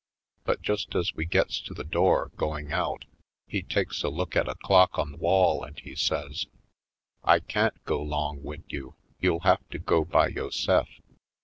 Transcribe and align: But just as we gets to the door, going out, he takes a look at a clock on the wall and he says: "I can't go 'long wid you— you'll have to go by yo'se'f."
But 0.45 0.63
just 0.63 0.95
as 0.95 1.13
we 1.13 1.25
gets 1.27 1.61
to 1.61 1.75
the 1.75 1.83
door, 1.83 2.31
going 2.35 2.71
out, 2.71 3.05
he 3.45 3.61
takes 3.61 4.01
a 4.01 4.09
look 4.09 4.35
at 4.35 4.47
a 4.47 4.55
clock 4.55 4.97
on 4.97 5.11
the 5.11 5.17
wall 5.19 5.63
and 5.63 5.79
he 5.79 5.93
says: 5.93 6.47
"I 7.23 7.39
can't 7.39 7.83
go 7.85 8.01
'long 8.01 8.41
wid 8.41 8.63
you— 8.67 8.95
you'll 9.21 9.41
have 9.41 9.69
to 9.69 9.77
go 9.77 10.03
by 10.03 10.29
yo'se'f." 10.29 10.87